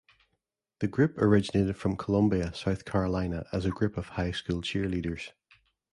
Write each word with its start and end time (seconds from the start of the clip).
The 0.79 0.87
group 0.87 1.19
originated 1.19 1.77
from 1.77 1.95
Columbia, 1.95 2.55
South 2.55 2.85
Carolina 2.85 3.45
as 3.53 3.65
a 3.65 3.69
group 3.69 3.97
of 3.99 4.07
high 4.07 4.31
school 4.31 4.63
cheerleaders. 4.63 5.29